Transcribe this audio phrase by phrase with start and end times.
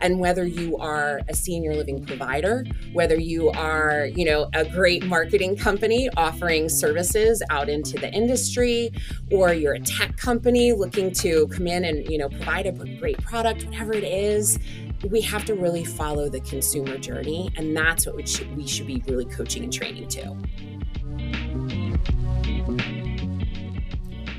[0.00, 5.04] and whether you are a senior living provider whether you are you know a great
[5.06, 8.90] marketing company offering services out into the industry
[9.30, 13.18] or you're a tech company looking to come in and you know provide a great
[13.22, 14.58] product whatever it is
[15.06, 17.52] we have to really follow the consumer journey.
[17.56, 20.36] And that's what we should, we should be really coaching and training to.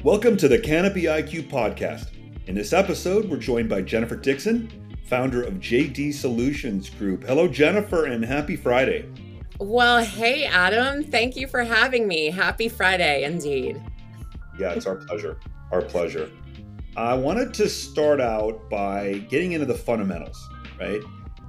[0.03, 2.09] Welcome to the canopy iq podcast.
[2.47, 7.23] In this episode we're joined by jennifer dixon founder of jd solutions group.
[7.23, 9.09] Hello jennifer and happy friday.
[9.59, 11.03] Well hey adam.
[11.03, 12.27] Thank you for having me.
[12.27, 13.81] Happy friday indeed.
[14.59, 15.39] Yeah it's our pleasure.
[15.71, 16.29] Our pleasure.
[16.95, 20.37] I wanted to start out by getting into the fundamentals,
[20.79, 21.01] right?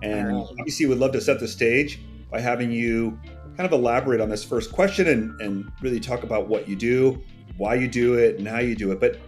[0.03, 0.47] And right.
[0.59, 2.01] obviously, would love to set the stage
[2.31, 3.19] by having you
[3.57, 7.23] kind of elaborate on this first question and, and really talk about what you do,
[7.57, 9.01] why you do it, and how you do it.
[9.01, 9.19] But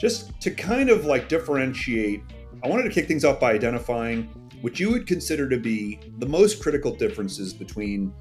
[0.00, 2.22] just to kind of like differentiate,
[2.62, 4.24] I wanted to kick things off by identifying
[4.60, 8.12] what you would consider to be the most critical differences between,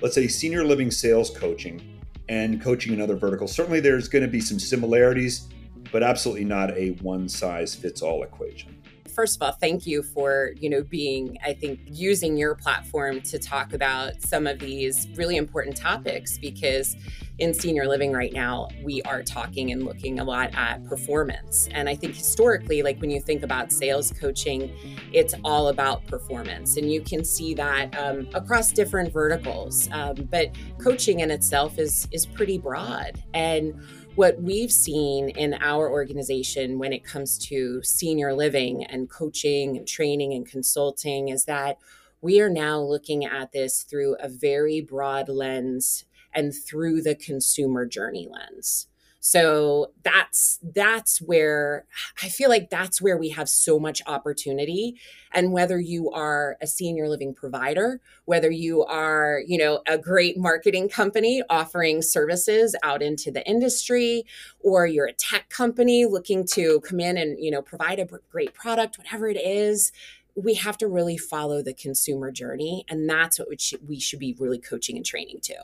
[0.00, 3.54] let's say, senior living sales coaching and coaching in other verticals.
[3.54, 5.48] Certainly, there's going to be some similarities
[5.94, 8.76] but absolutely not a one size fits all equation
[9.14, 13.38] first of all thank you for you know being i think using your platform to
[13.38, 16.96] talk about some of these really important topics because
[17.38, 21.68] in senior living right now we are talking and looking a lot at performance.
[21.72, 24.72] And i think historically like when you think about sales coaching
[25.12, 26.76] it's all about performance.
[26.76, 29.88] And you can see that um, across different verticals.
[29.92, 33.22] Um, but coaching in itself is is pretty broad.
[33.32, 33.74] And
[34.16, 39.88] what we've seen in our organization when it comes to senior living and coaching and
[39.88, 41.78] training and consulting is that
[42.20, 47.86] we are now looking at this through a very broad lens and through the consumer
[47.86, 48.88] journey lens.
[49.26, 51.86] So that's that's where
[52.22, 55.00] I feel like that's where we have so much opportunity
[55.32, 60.36] and whether you are a senior living provider, whether you are, you know, a great
[60.36, 64.26] marketing company offering services out into the industry
[64.60, 68.52] or you're a tech company looking to come in and, you know, provide a great
[68.52, 69.90] product, whatever it is,
[70.34, 74.18] we have to really follow the consumer journey and that's what we should, we should
[74.18, 75.54] be really coaching and training to.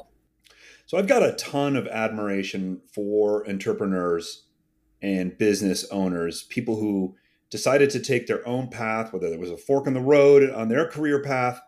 [0.90, 4.46] So I've got a ton of admiration for entrepreneurs
[5.00, 7.14] and business owners, people who
[7.48, 10.68] decided to take their own path, whether there was a fork in the road on
[10.68, 11.60] their career path,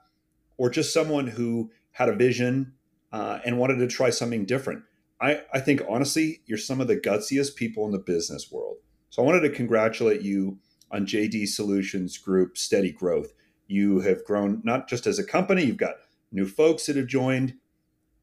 [0.56, 2.72] or just someone who had a vision
[3.12, 4.82] uh, and wanted to try something different.
[5.20, 8.78] I, I think honestly, you're some of the gutsiest people in the business world.
[9.10, 10.58] So I wanted to congratulate you
[10.90, 13.34] on JD Solutions Group Steady Growth.
[13.68, 15.94] You have grown not just as a company, you've got
[16.32, 17.54] new folks that have joined,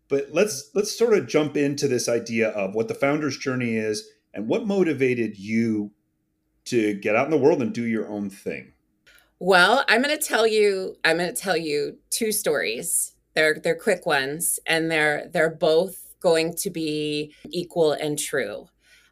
[0.09, 4.09] but let's let's sort of jump into this idea of what the founder's journey is
[4.33, 5.91] and what motivated you
[6.65, 8.73] to get out in the world and do your own thing.
[9.39, 13.13] Well, I'm going to tell you I'm going to tell you two stories.
[13.35, 18.67] They're they're quick ones and they're they're both going to be equal and true.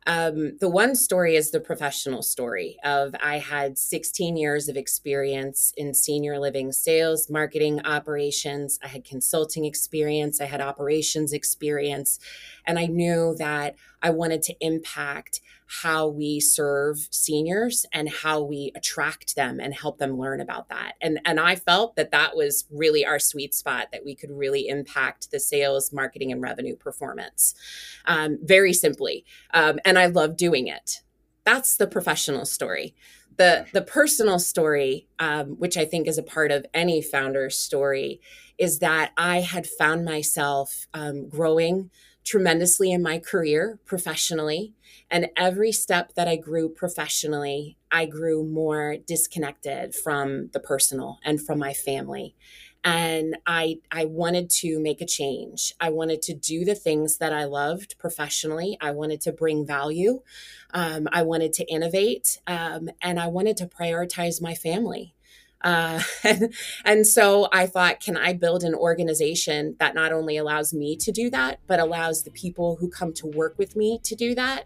[0.07, 5.73] Um, the one story is the professional story of I had 16 years of experience
[5.75, 8.79] in senior living sales, marketing, operations.
[8.81, 10.40] I had consulting experience.
[10.40, 12.19] I had operations experience.
[12.66, 18.72] And I knew that I wanted to impact how we serve seniors and how we
[18.73, 20.94] attract them and help them learn about that.
[21.01, 24.67] And, and I felt that that was really our sweet spot, that we could really
[24.67, 27.53] impact the sales, marketing, and revenue performance
[28.06, 29.25] um, very simply.
[29.53, 31.01] Um, and I love doing it.
[31.44, 32.95] That's the professional story.
[33.38, 38.19] The, the personal story, um, which I think is a part of any founder's story,
[38.57, 41.91] is that I had found myself um, growing
[42.27, 44.73] tremendously in my career professionally.
[45.09, 51.41] And every step that I grew professionally, I grew more disconnected from the personal and
[51.41, 52.35] from my family.
[52.83, 55.73] And I, I wanted to make a change.
[55.79, 58.77] I wanted to do the things that I loved professionally.
[58.81, 60.21] I wanted to bring value.
[60.73, 62.39] Um, I wanted to innovate.
[62.45, 65.15] Um, and I wanted to prioritize my family.
[65.62, 66.54] Uh, and,
[66.86, 71.12] and so I thought, can I build an organization that not only allows me to
[71.12, 74.65] do that, but allows the people who come to work with me to do that?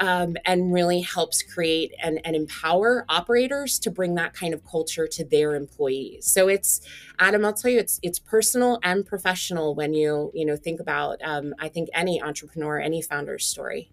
[0.00, 5.06] Um, and really helps create and, and empower operators to bring that kind of culture
[5.06, 6.26] to their employees.
[6.26, 6.80] So it's,
[7.20, 11.20] Adam, I'll tell you, it's it's personal and professional when you you know think about
[11.22, 13.92] um, I think any entrepreneur, any founder's story.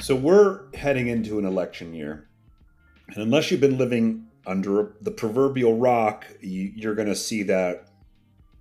[0.00, 2.27] So we're heading into an election year.
[3.08, 7.88] And unless you've been living under the proverbial rock, you, are going to see that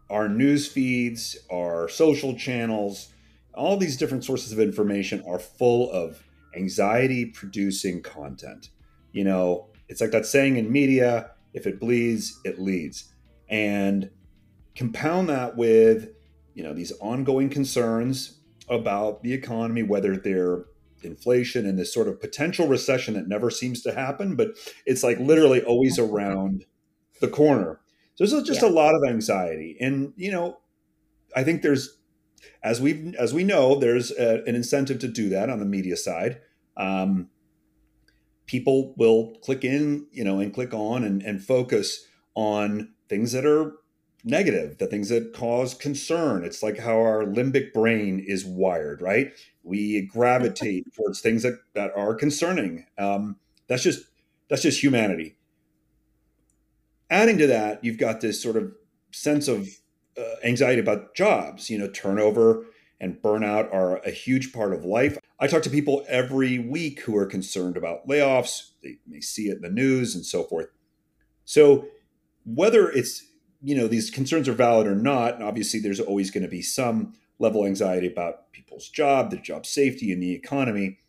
[0.09, 3.09] our news feeds, our social channels,
[3.53, 6.23] all these different sources of information are full of
[6.55, 8.69] anxiety producing content.
[9.11, 13.13] You know, it's like that saying in media if it bleeds, it leads.
[13.49, 14.11] And
[14.75, 16.09] compound that with,
[16.53, 18.39] you know, these ongoing concerns
[18.69, 20.65] about the economy, whether they're
[21.01, 24.49] inflation and this sort of potential recession that never seems to happen, but
[24.85, 26.65] it's like literally always around
[27.21, 27.79] the corner.
[28.15, 28.69] So there's just yeah.
[28.69, 29.77] a lot of anxiety.
[29.79, 30.57] And, you know,
[31.35, 31.97] I think there's,
[32.63, 35.95] as we as we know, there's a, an incentive to do that on the media
[35.95, 36.41] side.
[36.75, 37.29] Um,
[38.45, 42.05] people will click in, you know, and click on and, and focus
[42.35, 43.73] on things that are
[44.27, 46.44] negative, the things that cause concern.
[46.44, 49.31] It's like how our limbic brain is wired, right?
[49.63, 52.85] We gravitate towards things that, that are concerning.
[52.97, 53.38] Um,
[53.68, 54.06] that's just
[54.50, 55.38] that's just humanity.
[57.09, 58.74] Adding to that, you've got this sort of
[59.12, 59.69] sense of
[60.18, 61.69] uh, anxiety about jobs.
[61.69, 62.65] You know, turnover
[63.00, 65.18] and burnout are a huge part of life.
[65.39, 68.71] I talk to people every week who are concerned about layoffs.
[68.83, 70.68] They may see it in the news and so forth.
[71.45, 71.88] So,
[72.45, 73.26] whether it's
[73.62, 76.62] you know these concerns are valid or not, and obviously there's always going to be
[76.62, 81.00] some level of anxiety about people's job, their job safety, and the economy.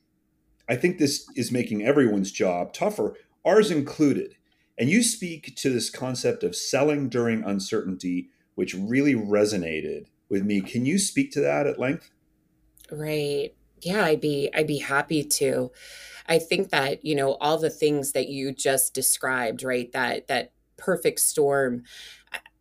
[0.69, 3.15] I think this is making everyone's job tougher,
[3.45, 4.35] ours included.
[4.79, 10.61] And you speak to this concept of selling during uncertainty, which really resonated with me.
[10.61, 12.11] Can you speak to that at length?
[12.91, 13.55] Right.
[13.81, 15.73] Yeah, I'd be I'd be happy to.
[16.27, 19.91] I think that, you know, all the things that you just described, right?
[19.93, 21.83] That that perfect storm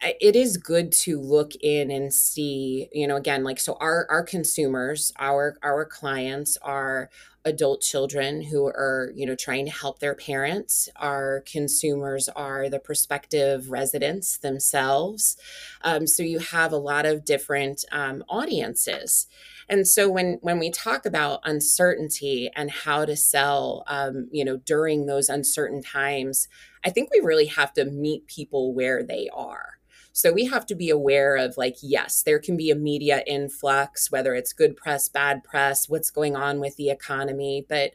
[0.02, 4.24] it is good to look in and see you know again like so our our
[4.24, 7.10] consumers our our clients are
[7.48, 10.90] adult children who are you know trying to help their parents.
[10.98, 15.38] Our consumers are the prospective residents themselves.
[15.82, 19.28] Um, so you have a lot of different um, audiences
[19.70, 24.58] and so when when we talk about uncertainty and how to sell um, you know
[24.58, 26.48] during those uncertain times
[26.86, 29.78] i think we really have to meet people where they are
[30.18, 34.10] so we have to be aware of like, yes, there can be a media influx,
[34.10, 37.68] whether it's good press, bad press, what's going on with the economy.
[37.70, 37.92] But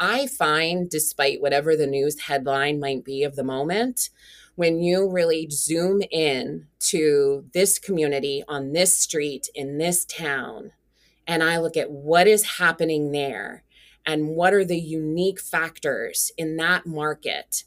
[0.00, 4.08] I find, despite whatever the news headline might be of the moment,
[4.54, 10.72] when you really zoom in to this community on this street in this town,
[11.26, 13.64] and I look at what is happening there
[14.04, 17.64] and what are the unique factors in that market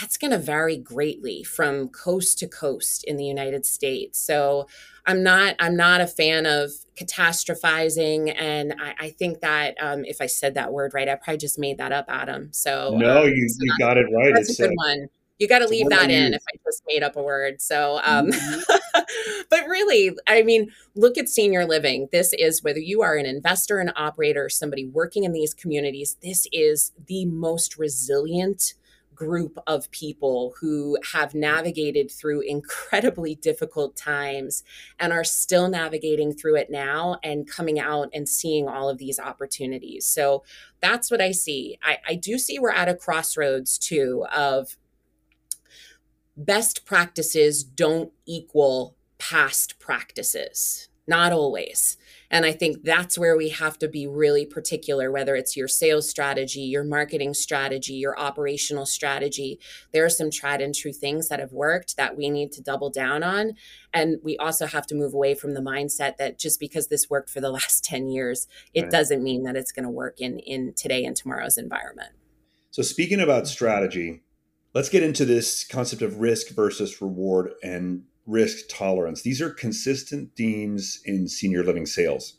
[0.00, 4.18] that's going to vary greatly from coast to coast in the United States.
[4.18, 4.66] So
[5.06, 10.20] I'm not I'm not a fan of catastrophizing, and I, I think that um, if
[10.20, 12.52] I said that word right, I probably just made that up, Adam.
[12.52, 14.34] So no, um, you, so you got it right.
[14.34, 15.08] That's it's a good a, one.
[15.38, 17.60] You got to leave that in if I just made up a word.
[17.60, 19.00] So, um, mm-hmm.
[19.50, 22.08] but really, I mean, look at senior living.
[22.10, 26.16] This is whether you are an investor, an operator, somebody working in these communities.
[26.22, 28.74] This is the most resilient
[29.16, 34.62] group of people who have navigated through incredibly difficult times
[35.00, 39.18] and are still navigating through it now and coming out and seeing all of these
[39.18, 40.06] opportunities.
[40.06, 40.44] So
[40.80, 41.78] that's what I see.
[41.82, 44.76] I, I do see we're at a crossroads too of
[46.36, 51.96] best practices don't equal past practices, not always.
[52.30, 56.08] And I think that's where we have to be really particular, whether it's your sales
[56.08, 59.60] strategy, your marketing strategy, your operational strategy.
[59.92, 62.90] There are some tried and true things that have worked that we need to double
[62.90, 63.52] down on.
[63.94, 67.30] And we also have to move away from the mindset that just because this worked
[67.30, 68.90] for the last 10 years, it right.
[68.90, 72.10] doesn't mean that it's going to work in, in today and tomorrow's environment.
[72.72, 74.22] So, speaking about strategy,
[74.76, 79.22] let's get into this concept of risk versus reward and risk tolerance.
[79.22, 82.34] These are consistent themes in senior living sales.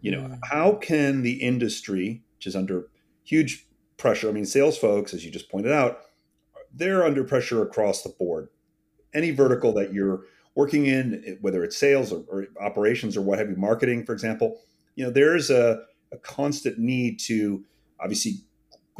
[0.00, 0.38] You know, mm.
[0.42, 2.88] how can the industry, which is under
[3.22, 6.00] huge pressure, I mean, sales folks, as you just pointed out,
[6.74, 8.48] they're under pressure across the board.
[9.14, 10.24] Any vertical that you're
[10.56, 14.60] working in, whether it's sales or, or operations or what have you, marketing, for example,
[14.96, 17.64] you know, there's a, a constant need to
[18.00, 18.40] obviously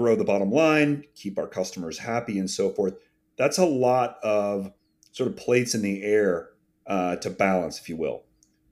[0.01, 2.95] grow the bottom line, keep our customers happy, and so forth.
[3.37, 4.73] That's a lot of
[5.13, 6.49] sort of plates in the air
[6.87, 8.23] uh, to balance, if you will.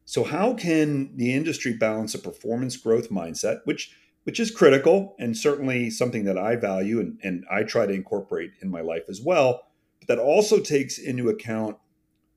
[0.07, 3.95] So, how can the industry balance a performance growth mindset, which
[4.25, 8.53] which is critical and certainly something that I value and, and I try to incorporate
[8.61, 9.69] in my life as well,
[10.01, 11.77] but that also takes into account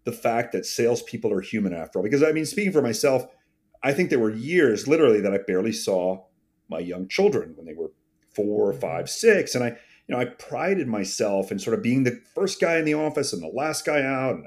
[0.03, 2.03] the fact that salespeople are human after all.
[2.03, 3.25] Because I mean, speaking for myself,
[3.83, 6.25] I think there were years literally that I barely saw
[6.69, 7.91] my young children when they were
[8.33, 9.77] four, five, six, and I
[10.11, 13.31] you know, I prided myself in sort of being the first guy in the office
[13.31, 14.35] and the last guy out.
[14.35, 14.45] And,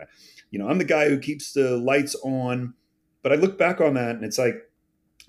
[0.50, 2.75] you know, I'm the guy who keeps the lights on.
[3.23, 4.57] But I look back on that and it's like,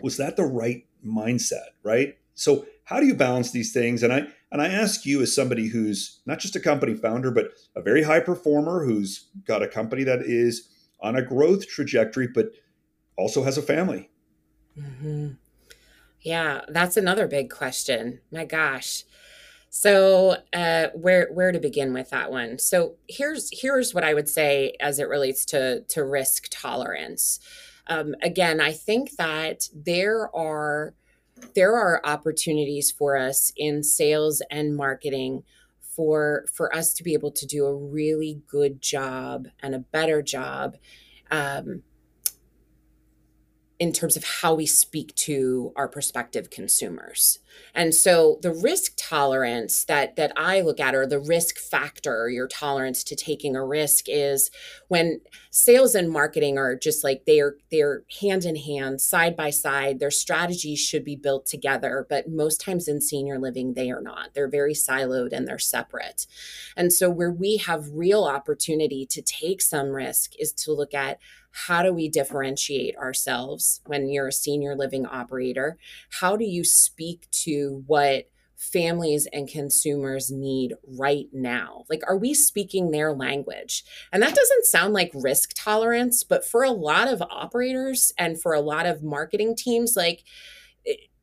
[0.01, 1.69] was that the right mindset?
[1.83, 2.17] Right.
[2.33, 4.03] So, how do you balance these things?
[4.03, 7.51] And I and I ask you as somebody who's not just a company founder, but
[7.73, 10.67] a very high performer who's got a company that is
[10.99, 12.51] on a growth trajectory, but
[13.17, 14.09] also has a family.
[14.77, 15.29] Mm-hmm.
[16.25, 18.19] Yeah, that's another big question.
[18.31, 19.03] My gosh.
[19.69, 22.57] So, uh, where where to begin with that one?
[22.57, 27.39] So here's here's what I would say as it relates to to risk tolerance.
[27.87, 30.95] Um, again, I think that there are
[31.53, 35.43] there are opportunities for us in sales and marketing
[35.81, 40.23] for for us to be able to do a really good job and a better
[40.23, 40.75] job
[41.29, 41.83] um,
[43.77, 47.39] in terms of how we speak to our prospective consumers.
[47.73, 52.47] And so the risk tolerance that that I look at or the risk factor, your
[52.47, 54.49] tolerance to taking a risk is
[54.87, 59.99] when sales and marketing are just like they're they're hand in hand, side by side.
[59.99, 64.33] Their strategies should be built together, but most times in senior living they are not.
[64.33, 66.27] They're very siloed and they're separate.
[66.77, 71.19] And so where we have real opportunity to take some risk is to look at
[71.55, 75.77] how do we differentiate ourselves when you're a senior living operator?
[76.19, 78.25] How do you speak to what
[78.57, 81.85] families and consumers need right now?
[81.89, 83.85] Like, are we speaking their language?
[84.11, 88.53] And that doesn't sound like risk tolerance, but for a lot of operators and for
[88.53, 90.23] a lot of marketing teams, like,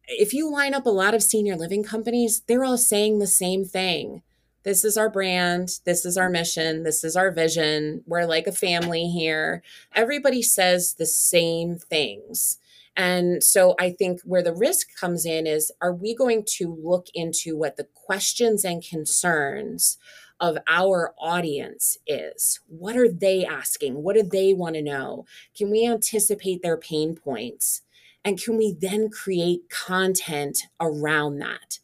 [0.09, 3.67] if you line up a lot of senior living companies, they're all saying the same
[3.67, 4.23] thing
[4.65, 8.03] this is our brand, this is our mission, this is our vision.
[8.07, 9.63] We're like a family here.
[9.95, 12.59] Everybody says the same things.
[12.97, 17.07] And so I think where the risk comes in is are we going to look
[17.15, 19.99] into what the questions and concerns
[20.41, 22.61] of our audience is?
[22.67, 24.03] What are they asking?
[24.03, 25.25] What do they want to know?
[25.57, 27.83] Can we anticipate their pain points?
[28.25, 31.79] And can we then create content around that?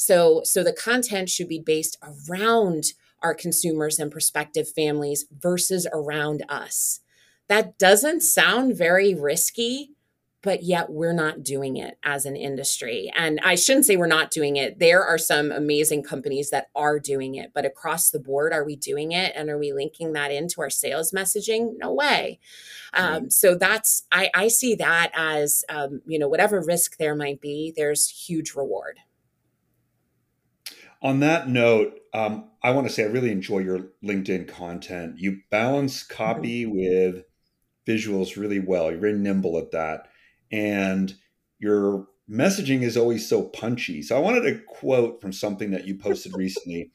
[0.00, 6.42] So, so the content should be based around our consumers and prospective families versus around
[6.48, 7.00] us.
[7.48, 9.90] That doesn't sound very risky,
[10.42, 13.12] but yet we're not doing it as an industry.
[13.14, 14.78] And I shouldn't say we're not doing it.
[14.78, 18.76] There are some amazing companies that are doing it, but across the board, are we
[18.76, 19.34] doing it?
[19.36, 21.74] And are we linking that into our sales messaging?
[21.76, 22.40] No way.
[22.94, 27.42] Um, so that's, I, I see that as, um, you know, whatever risk there might
[27.42, 28.98] be, there's huge reward.
[31.02, 35.18] On that note, um, I want to say I really enjoy your LinkedIn content.
[35.18, 37.24] You balance copy with
[37.86, 38.90] visuals really well.
[38.90, 40.08] You're very nimble at that.
[40.52, 41.14] And
[41.58, 44.02] your messaging is always so punchy.
[44.02, 46.90] So I wanted to quote from something that you posted recently.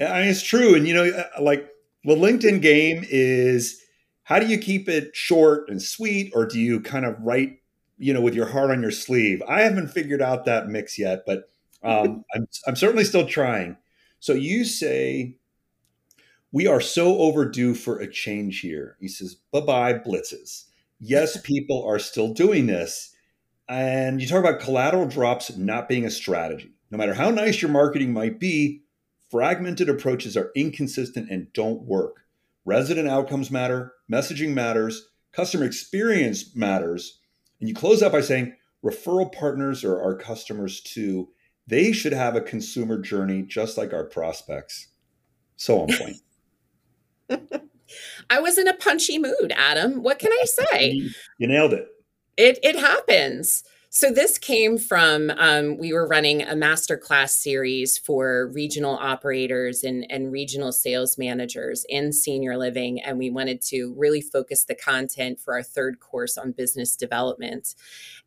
[0.00, 0.74] I mean, it's true.
[0.74, 1.68] And, you know, uh, like
[2.04, 3.82] the LinkedIn game is
[4.22, 7.58] how do you keep it short and sweet, or do you kind of write,
[7.96, 9.42] you know, with your heart on your sleeve?
[9.48, 11.48] I haven't figured out that mix yet, but
[11.82, 13.76] um, I'm, I'm certainly still trying.
[14.20, 15.36] So you say,
[16.50, 18.96] we are so overdue for a change here.
[19.00, 20.64] He says, bye bye, blitzes.
[20.98, 23.14] Yes, people are still doing this.
[23.68, 26.72] And you talk about collateral drops not being a strategy.
[26.90, 28.82] No matter how nice your marketing might be,
[29.30, 32.24] fragmented approaches are inconsistent and don't work.
[32.64, 37.20] Resident outcomes matter, messaging matters, customer experience matters.
[37.60, 41.28] And you close out by saying, referral partners are our customers too.
[41.68, 44.88] They should have a consumer journey just like our prospects.
[45.56, 46.16] So on point.
[48.30, 50.02] I was in a punchy mood, Adam.
[50.02, 51.10] What can I say?
[51.36, 51.86] you nailed it.
[52.38, 53.64] It it happens.
[53.90, 60.04] So this came from um, we were running a masterclass series for regional operators and,
[60.10, 65.40] and regional sales managers in senior living, and we wanted to really focus the content
[65.40, 67.74] for our third course on business development.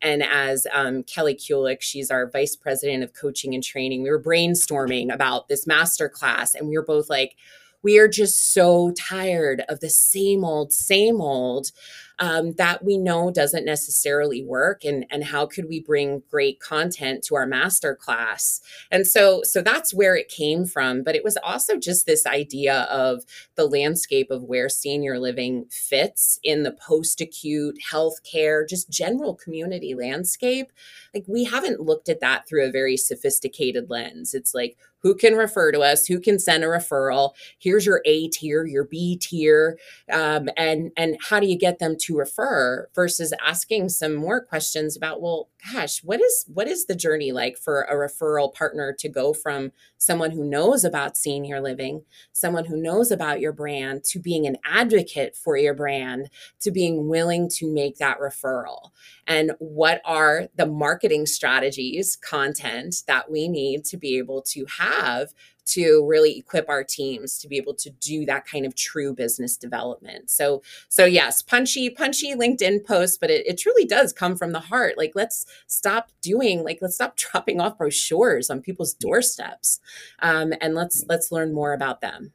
[0.02, 4.20] And as um, Kelly Kulik, she's our vice president of coaching and training, we were
[4.20, 7.36] brainstorming about this masterclass, and we were both like,
[7.84, 11.70] we are just so tired of the same old, same old
[12.18, 17.22] um, that we know doesn't necessarily work and and how could we bring great content
[17.24, 18.60] to our master class?
[18.90, 22.82] And so so that's where it came from but it was also just this idea
[22.82, 29.34] of the landscape of where senior living fits in the post acute healthcare just general
[29.34, 30.72] community landscape.
[31.14, 34.34] Like we haven't looked at that through a very sophisticated lens.
[34.34, 36.06] It's like who can refer to us?
[36.06, 37.32] Who can send a referral?
[37.58, 39.78] Here's your a tier your b tier
[40.10, 44.96] um, and and how do you get them to refer versus asking some more questions
[44.96, 49.08] about well gosh what is what is the journey like for a referral partner to
[49.08, 54.18] go from someone who knows about senior living someone who knows about your brand to
[54.18, 56.28] being an advocate for your brand
[56.60, 58.90] to being willing to make that referral?
[59.26, 65.32] And what are the marketing strategies content that we need to be able to have
[65.64, 69.56] to really equip our teams to be able to do that kind of true business
[69.56, 70.30] development.
[70.30, 74.60] So, so yes, punchy, punchy LinkedIn posts, but it, it truly does come from the
[74.60, 74.98] heart.
[74.98, 79.80] Like, let's stop doing, like, let's stop dropping off brochures on people's doorsteps,
[80.20, 82.32] um, and let's let's learn more about them.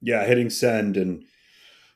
[0.00, 1.24] Yeah, hitting send and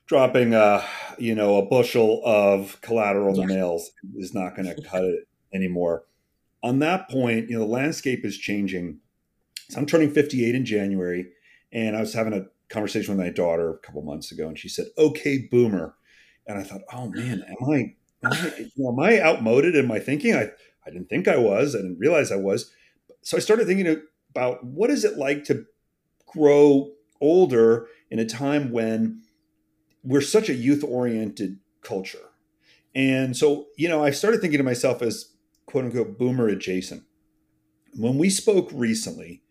[0.05, 0.83] dropping a
[1.17, 3.45] you know a bushel of collateral yeah.
[3.45, 6.03] nails is not going to cut it anymore.
[6.61, 8.99] On that point, you know, the landscape is changing
[9.73, 11.27] so I'm turning 58 in January,
[11.71, 14.69] and I was having a conversation with my daughter a couple months ago, and she
[14.69, 15.95] said, "Okay, boomer,"
[16.45, 20.35] and I thought, "Oh man, am I am I, am I outmoded in my thinking?
[20.35, 20.49] I
[20.85, 21.75] I didn't think I was.
[21.75, 22.71] I didn't realize I was.
[23.21, 25.65] So I started thinking about what is it like to
[26.27, 29.21] grow older in a time when
[30.03, 32.29] we're such a youth oriented culture.
[32.93, 35.33] And so, you know, I started thinking to myself as
[35.65, 37.03] quote unquote boomer adjacent.
[37.95, 39.42] When we spoke recently,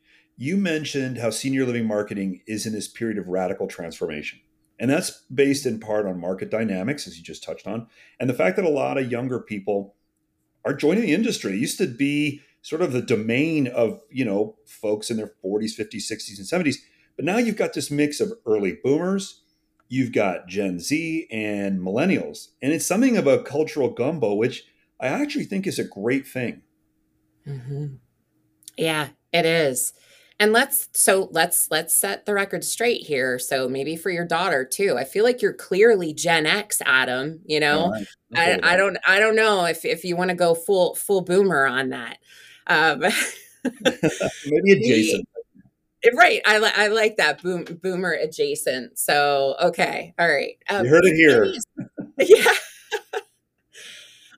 [0.42, 4.40] you mentioned how senior living marketing is in this period of radical transformation.
[4.76, 7.86] And that's based in part on market dynamics, as you just touched on,
[8.18, 9.94] and the fact that a lot of younger people
[10.64, 11.52] are joining the industry.
[11.52, 15.78] It used to be sort of the domain of, you know, folks in their 40s,
[15.78, 16.78] 50s, 60s, and 70s.
[17.14, 19.42] But now you've got this mix of early boomers,
[19.88, 22.48] you've got Gen Z and millennials.
[22.60, 24.64] And it's something of a cultural gumbo, which
[25.00, 26.62] I actually think is a great thing.
[27.46, 27.94] Mm-hmm.
[28.76, 29.92] Yeah, it is
[30.42, 33.38] and let's so let's let's set the record straight here.
[33.38, 37.60] So maybe for your daughter too i feel like you're clearly gen x adam you
[37.60, 37.94] know?
[38.34, 41.64] I, I, don't i don't know if if you want to go full full boomer
[41.66, 42.18] on that.
[42.66, 43.00] Um
[44.46, 45.28] maybe adjacent.
[46.14, 48.98] Right I, li- I like that boom boomer adjacent.
[48.98, 50.56] So okay all right.
[50.68, 51.54] Um, you heard it here.
[52.18, 52.52] yeah.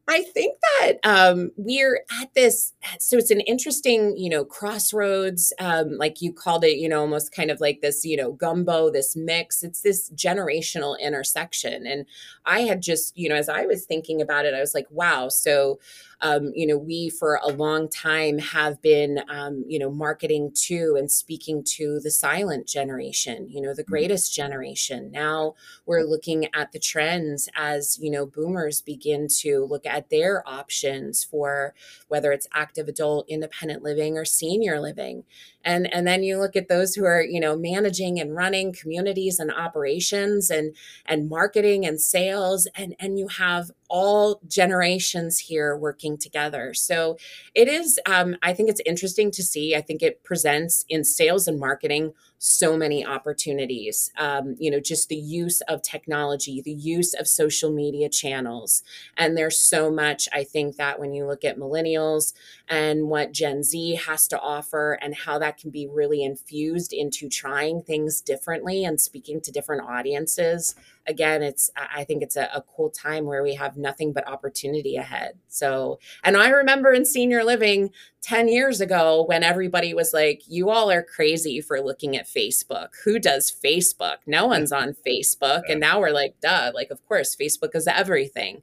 [0.06, 5.96] I think that um, we're at this, so it's an interesting, you know, crossroads, um,
[5.96, 9.16] like you called it, you know, almost kind of like this, you know, gumbo, this
[9.16, 9.62] mix.
[9.62, 11.86] It's this generational intersection.
[11.86, 12.06] And
[12.44, 15.28] I had just, you know, as I was thinking about it, I was like, wow.
[15.28, 15.78] So,
[16.20, 20.96] um, you know, we for a long time have been, um, you know, marketing to
[20.98, 23.92] and speaking to the silent generation, you know, the mm-hmm.
[23.92, 25.10] greatest generation.
[25.10, 25.54] Now
[25.86, 31.22] we're looking at the trends as, you know, boomers begin to look at their options
[31.22, 31.74] for
[32.08, 35.24] whether it's active adult, independent living, or senior living.
[35.64, 39.38] And and then you look at those who are you know managing and running communities
[39.38, 40.74] and operations and
[41.06, 47.16] and marketing and sales and and you have all generations here working together so
[47.54, 51.46] it is um, i think it's interesting to see i think it presents in sales
[51.46, 52.12] and marketing
[52.44, 54.10] so many opportunities.
[54.18, 58.82] Um, you know, just the use of technology, the use of social media channels.
[59.16, 62.34] And there's so much, I think, that when you look at millennials
[62.68, 67.30] and what Gen Z has to offer and how that can be really infused into
[67.30, 70.74] trying things differently and speaking to different audiences
[71.06, 74.96] again, it's I think it's a, a, cool time where we have nothing but opportunity
[74.96, 75.38] ahead.
[75.48, 77.90] So, and I remember in senior living
[78.24, 82.88] 10 years ago when everybody was like, you all are crazy for looking at Facebook.
[83.04, 84.16] Who does Facebook?
[84.26, 85.60] No one's on Facebook.
[85.68, 88.62] And now we're like, duh, like, of course, Facebook is everything.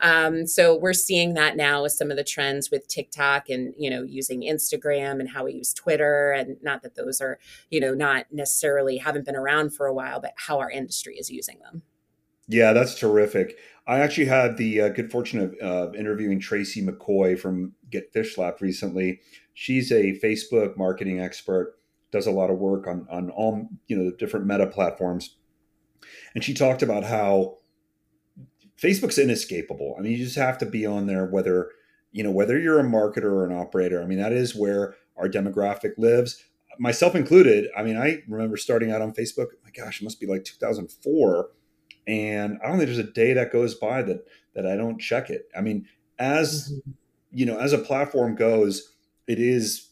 [0.00, 3.90] Um, so we're seeing that now with some of the trends with TikTok and, you
[3.90, 6.32] know, using Instagram and how we use Twitter.
[6.32, 7.38] And not that those are,
[7.70, 11.30] you know, not necessarily haven't been around for a while, but how our industry is
[11.30, 11.82] using them.
[12.48, 13.58] Yeah, that's terrific.
[13.86, 18.34] I actually had the uh, good fortune of uh, interviewing Tracy McCoy from Get Fish
[18.34, 19.20] Slapped recently.
[19.54, 21.78] She's a Facebook marketing expert,
[22.10, 25.36] does a lot of work on on all you know the different meta platforms,
[26.34, 27.58] and she talked about how
[28.80, 29.94] Facebook's inescapable.
[29.98, 31.70] I mean, you just have to be on there, whether
[32.10, 34.02] you know whether you're a marketer or an operator.
[34.02, 36.42] I mean, that is where our demographic lives,
[36.78, 37.68] myself included.
[37.76, 39.48] I mean, I remember starting out on Facebook.
[39.62, 41.50] My gosh, it must be like 2004
[42.06, 45.30] and I don't think there's a day that goes by that that I don't check
[45.30, 45.48] it.
[45.56, 45.86] I mean,
[46.18, 46.90] as mm-hmm.
[47.32, 48.92] You know, as a platform goes,
[49.26, 49.88] it is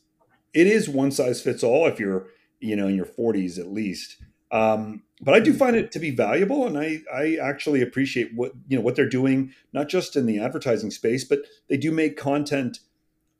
[0.53, 2.26] it is one size fits all if you're
[2.61, 4.16] you know in your 40s at least.
[4.53, 8.53] Um, but I do find it to be valuable, and I I actually appreciate what
[8.68, 12.16] you know what they're doing, not just in the advertising space, but they do make
[12.16, 12.79] content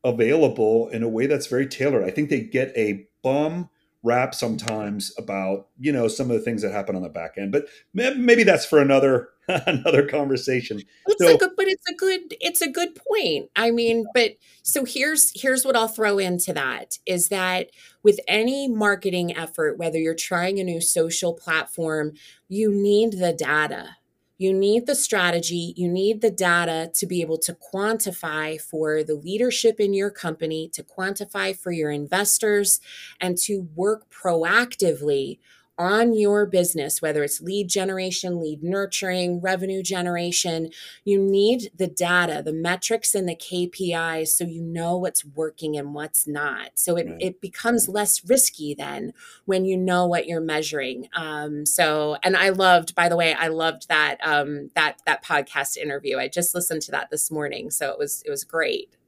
[0.05, 2.05] available in a way that's very tailored.
[2.05, 3.69] I think they get a bum
[4.03, 7.53] rap sometimes about you know some of the things that happen on the back end
[7.53, 9.29] but maybe that's for another
[9.67, 10.83] another conversation.
[11.07, 13.51] It's so, a good, but it's a good it's a good point.
[13.57, 14.33] I mean, but
[14.63, 17.71] so here's here's what I'll throw into that is that
[18.03, 22.13] with any marketing effort, whether you're trying a new social platform,
[22.49, 23.97] you need the data
[24.41, 29.15] you need the strategy, you need the data to be able to quantify for the
[29.15, 32.81] leadership in your company, to quantify for your investors,
[33.21, 35.41] and to work proactively
[35.81, 40.69] on your business, whether it's lead generation, lead nurturing, revenue generation,
[41.07, 45.95] you need the data, the metrics, and the KPIs so you know what's working and
[45.95, 46.73] what's not.
[46.75, 47.17] So it, right.
[47.19, 49.15] it becomes less risky then
[49.47, 51.09] when you know what you're measuring.
[51.15, 55.79] Um, so, and I loved, by the way, I loved that um, that that podcast
[55.79, 56.19] interview.
[56.19, 58.99] I just listened to that this morning, so it was it was great.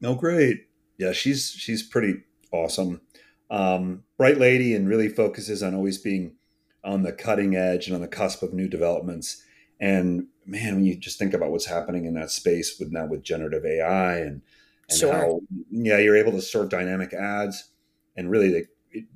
[0.00, 0.68] No, great.
[0.98, 2.22] Yeah, she's she's pretty
[2.52, 3.00] awesome
[3.50, 6.34] um, bright lady and really focuses on always being
[6.84, 9.42] on the cutting edge and on the cusp of new developments.
[9.80, 13.22] And man, when you just think about what's happening in that space with now with
[13.22, 14.42] generative AI and,
[14.90, 15.10] and sure.
[15.10, 17.70] how yeah you're able to serve dynamic ads
[18.14, 18.66] and really the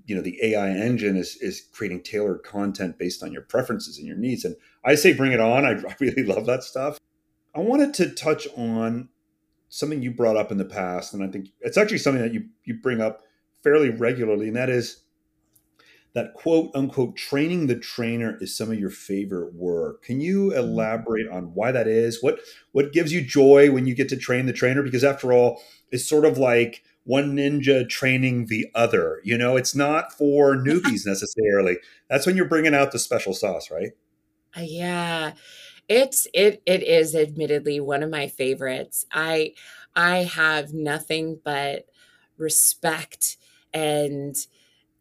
[0.06, 4.06] you know the AI engine is is creating tailored content based on your preferences and
[4.06, 4.42] your needs.
[4.42, 5.66] And I say bring it on.
[5.66, 6.98] I, I really love that stuff.
[7.54, 9.10] I wanted to touch on
[9.68, 12.46] something you brought up in the past, and I think it's actually something that you
[12.64, 13.23] you bring up
[13.64, 15.00] fairly regularly, and that is
[16.14, 20.04] that quote unquote training the trainer is some of your favorite work.
[20.04, 20.58] Can you mm-hmm.
[20.58, 22.22] elaborate on why that is?
[22.22, 22.38] What
[22.72, 24.82] what gives you joy when you get to train the trainer?
[24.82, 29.20] Because after all, it's sort of like one ninja training the other.
[29.24, 31.78] You know, it's not for newbies necessarily.
[32.08, 33.90] That's when you're bringing out the special sauce, right?
[34.56, 35.32] Uh, yeah.
[35.88, 39.04] It's it it is admittedly one of my favorites.
[39.12, 39.54] I
[39.96, 41.86] I have nothing but
[42.38, 43.36] respect
[43.74, 44.46] and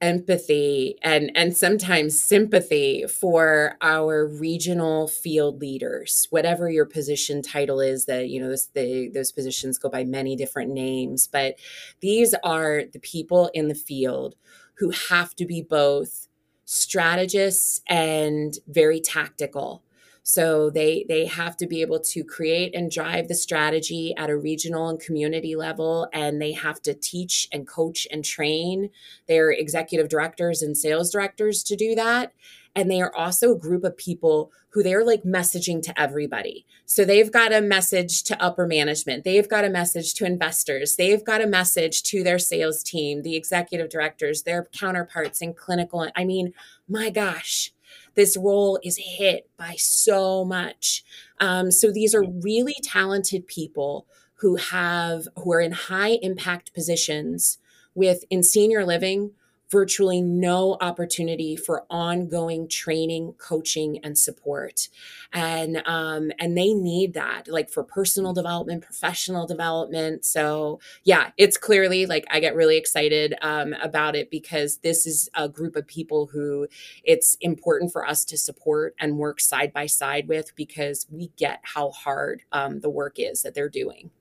[0.01, 8.03] empathy and and sometimes sympathy for our regional field leaders whatever your position title is
[8.03, 11.55] that you know this, the, those positions go by many different names but
[12.01, 14.35] these are the people in the field
[14.73, 16.27] who have to be both
[16.65, 19.83] strategists and very tactical
[20.23, 24.37] so they they have to be able to create and drive the strategy at a
[24.37, 28.89] regional and community level and they have to teach and coach and train
[29.27, 32.33] their executive directors and sales directors to do that
[32.75, 36.65] and they are also a group of people who they're like messaging to everybody.
[36.85, 41.23] So they've got a message to upper management, they've got a message to investors, they've
[41.23, 46.07] got a message to their sales team, the executive directors, their counterparts in clinical.
[46.15, 46.53] I mean,
[46.89, 47.71] my gosh,
[48.15, 51.03] this role is hit by so much.
[51.39, 57.57] Um, so these are really talented people who have who are in high impact positions
[57.95, 59.31] with in senior living
[59.73, 64.87] virtually no opportunity for ongoing training, coaching, and support.
[65.33, 70.25] And um, and they need that, like for personal development, professional development.
[70.25, 75.27] So yeah, it's clearly like I get really excited um, about it because this is
[75.33, 76.67] a group of people who
[77.03, 81.61] it's important for us to support and work side by side with because we get
[81.63, 84.11] how hard um, the work is that they're doing.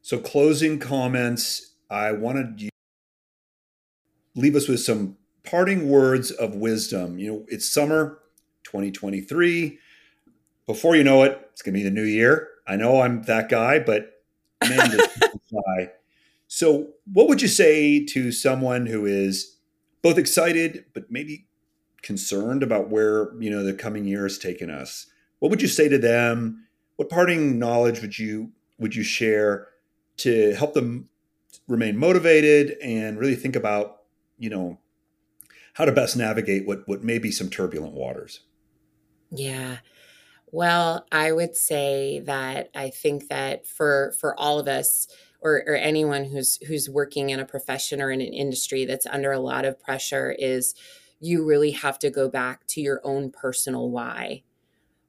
[0.00, 1.72] So closing comments.
[1.90, 2.70] I wanted you
[4.36, 7.18] leave us with some parting words of wisdom.
[7.18, 8.18] You know, it's summer
[8.64, 9.78] 2023.
[10.66, 12.48] Before you know it, it's going to be the new year.
[12.66, 14.22] I know I'm that guy, but
[14.68, 14.90] man,
[15.48, 15.90] fly.
[16.48, 19.56] So, what would you say to someone who is
[20.02, 21.46] both excited but maybe
[22.02, 25.06] concerned about where you know the coming year has taken us?
[25.38, 26.66] What would you say to them?
[26.96, 29.68] What parting knowledge would you would you share
[30.18, 31.08] to help them
[31.68, 33.95] remain motivated and really think about
[34.38, 34.78] you know
[35.74, 38.40] how to best navigate what what may be some turbulent waters.
[39.30, 39.78] Yeah.
[40.52, 45.08] Well, I would say that I think that for for all of us
[45.40, 49.32] or, or anyone who's who's working in a profession or in an industry that's under
[49.32, 50.74] a lot of pressure is
[51.20, 54.42] you really have to go back to your own personal why.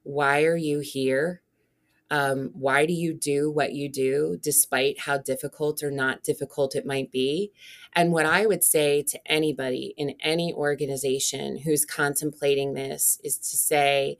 [0.02, 1.42] Why are you here?
[2.10, 6.86] Um, why do you do what you do, despite how difficult or not difficult it
[6.86, 7.52] might be?
[7.92, 13.56] And what I would say to anybody in any organization who's contemplating this is to
[13.56, 14.18] say,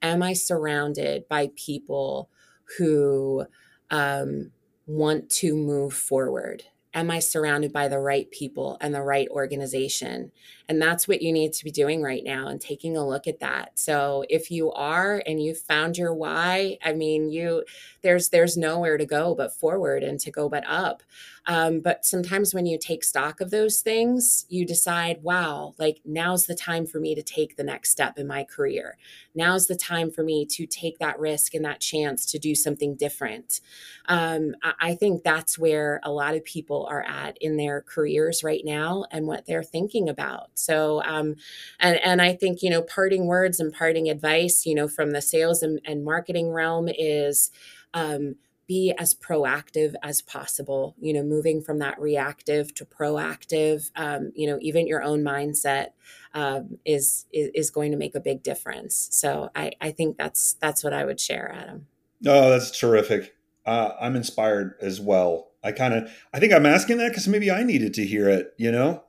[0.00, 2.30] Am I surrounded by people
[2.78, 3.46] who
[3.90, 4.52] um,
[4.86, 6.64] want to move forward?
[6.98, 10.32] Am I surrounded by the right people and the right organization?
[10.68, 13.40] And that's what you need to be doing right now and taking a look at
[13.40, 13.78] that.
[13.78, 17.64] So if you are and you've found your why, I mean, you
[18.02, 21.02] there's there's nowhere to go but forward and to go but up.
[21.46, 26.44] Um, but sometimes when you take stock of those things, you decide, wow, like now's
[26.44, 28.98] the time for me to take the next step in my career.
[29.34, 32.96] Now's the time for me to take that risk and that chance to do something
[32.96, 33.60] different.
[34.06, 38.62] Um, I think that's where a lot of people are at in their careers right
[38.64, 40.50] now and what they're thinking about.
[40.54, 41.36] So, um,
[41.80, 45.22] and and I think you know, parting words and parting advice, you know, from the
[45.22, 47.50] sales and, and marketing realm is.
[47.94, 48.36] Um,
[48.68, 54.46] be as proactive as possible you know moving from that reactive to proactive um, you
[54.46, 55.88] know even your own mindset
[56.34, 60.52] um, is, is, is going to make a big difference so I, I think that's
[60.60, 61.86] that's what i would share adam
[62.26, 66.98] oh that's terrific uh, i'm inspired as well i kind of i think i'm asking
[66.98, 69.02] that because maybe i needed to hear it you know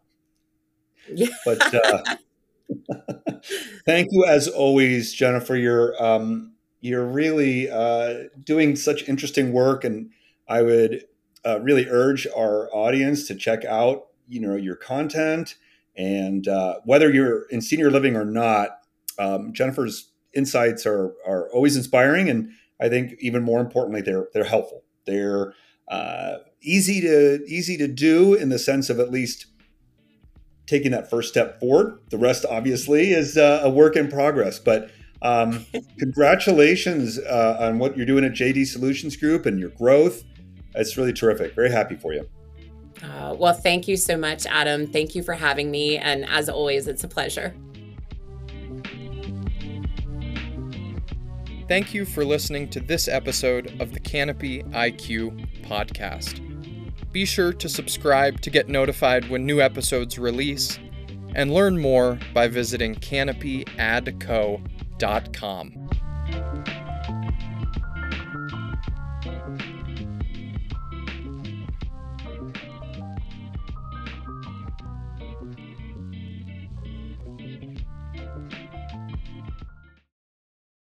[1.13, 1.27] yeah.
[1.45, 2.03] but uh,
[3.85, 10.11] thank you as always jennifer you're um, you're really uh, doing such interesting work, and
[10.47, 11.05] I would
[11.45, 15.55] uh, really urge our audience to check out, you know, your content
[15.97, 18.79] and uh, whether you're in senior living or not.
[19.17, 24.45] Um, Jennifer's insights are are always inspiring, and I think even more importantly, they're they're
[24.45, 24.83] helpful.
[25.05, 25.53] They're
[25.89, 29.47] uh, easy to easy to do in the sense of at least
[30.67, 31.99] taking that first step forward.
[32.09, 35.65] The rest, obviously, is uh, a work in progress, but um,
[35.99, 40.23] congratulations uh, on what you're doing at JD Solutions Group and your growth.
[40.75, 41.55] It's really terrific.
[41.55, 42.29] Very happy for you.
[43.03, 44.85] Uh, well, thank you so much, Adam.
[44.85, 45.97] Thank you for having me.
[45.97, 47.53] And as always, it's a pleasure.
[51.69, 56.41] Thank you for listening to this episode of the Canopy IQ podcast.
[57.11, 60.79] Be sure to subscribe to get notified when new episodes release
[61.35, 65.88] and learn more by visiting canopyadco.com.